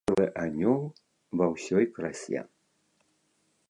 Белы 0.09 0.25
ангел 0.43 0.79
ва 1.41 1.45
ўсёй 1.55 1.85
красе. 1.99 2.39